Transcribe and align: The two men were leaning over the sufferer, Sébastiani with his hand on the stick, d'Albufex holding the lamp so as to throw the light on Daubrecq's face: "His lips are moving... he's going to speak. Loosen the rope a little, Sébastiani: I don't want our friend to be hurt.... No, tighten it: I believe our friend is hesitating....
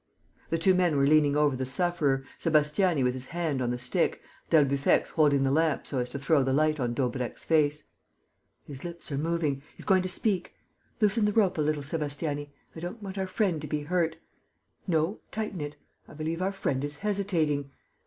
The 0.49 0.57
two 0.57 0.73
men 0.73 0.97
were 0.97 1.05
leaning 1.05 1.37
over 1.37 1.55
the 1.55 1.63
sufferer, 1.63 2.23
Sébastiani 2.39 3.03
with 3.03 3.13
his 3.13 3.27
hand 3.27 3.61
on 3.61 3.69
the 3.69 3.77
stick, 3.77 4.19
d'Albufex 4.49 5.11
holding 5.11 5.43
the 5.43 5.51
lamp 5.51 5.85
so 5.85 5.99
as 5.99 6.09
to 6.09 6.17
throw 6.17 6.41
the 6.41 6.53
light 6.53 6.79
on 6.79 6.95
Daubrecq's 6.95 7.43
face: 7.43 7.83
"His 8.65 8.83
lips 8.83 9.11
are 9.11 9.17
moving... 9.19 9.61
he's 9.77 9.85
going 9.85 10.01
to 10.01 10.09
speak. 10.09 10.55
Loosen 11.01 11.25
the 11.25 11.31
rope 11.33 11.59
a 11.59 11.61
little, 11.61 11.83
Sébastiani: 11.83 12.49
I 12.75 12.79
don't 12.79 13.03
want 13.03 13.19
our 13.19 13.27
friend 13.27 13.61
to 13.61 13.67
be 13.67 13.81
hurt.... 13.81 14.15
No, 14.87 15.19
tighten 15.29 15.61
it: 15.61 15.75
I 16.07 16.15
believe 16.15 16.41
our 16.41 16.51
friend 16.51 16.83
is 16.83 16.97
hesitating.... 16.97 17.69